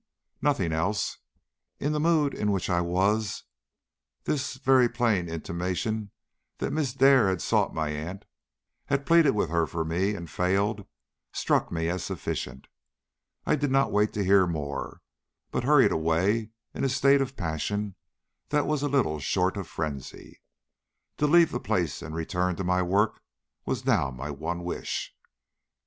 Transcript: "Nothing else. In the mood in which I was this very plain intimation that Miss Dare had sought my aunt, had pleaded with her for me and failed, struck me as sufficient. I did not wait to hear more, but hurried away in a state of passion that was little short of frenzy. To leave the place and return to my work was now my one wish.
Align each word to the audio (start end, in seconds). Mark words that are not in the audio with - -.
"Nothing 0.41 0.71
else. 0.71 1.19
In 1.77 1.91
the 1.91 1.99
mood 1.99 2.33
in 2.33 2.51
which 2.51 2.71
I 2.71 2.81
was 2.81 3.43
this 4.23 4.55
very 4.55 4.89
plain 4.89 5.29
intimation 5.29 6.09
that 6.57 6.73
Miss 6.73 6.95
Dare 6.95 7.29
had 7.29 7.39
sought 7.39 7.75
my 7.75 7.89
aunt, 7.89 8.25
had 8.87 9.05
pleaded 9.05 9.35
with 9.35 9.51
her 9.51 9.67
for 9.67 9.85
me 9.85 10.15
and 10.15 10.27
failed, 10.27 10.87
struck 11.31 11.71
me 11.71 11.87
as 11.87 12.03
sufficient. 12.03 12.65
I 13.45 13.55
did 13.55 13.69
not 13.69 13.91
wait 13.91 14.11
to 14.13 14.23
hear 14.25 14.47
more, 14.47 15.03
but 15.51 15.65
hurried 15.65 15.91
away 15.91 16.49
in 16.73 16.83
a 16.83 16.89
state 16.89 17.21
of 17.21 17.37
passion 17.37 17.93
that 18.49 18.65
was 18.65 18.81
little 18.81 19.19
short 19.19 19.55
of 19.55 19.67
frenzy. 19.67 20.41
To 21.17 21.27
leave 21.27 21.51
the 21.51 21.59
place 21.59 22.01
and 22.01 22.15
return 22.15 22.55
to 22.55 22.63
my 22.63 22.81
work 22.81 23.21
was 23.67 23.85
now 23.85 24.09
my 24.09 24.31
one 24.31 24.63
wish. 24.63 25.13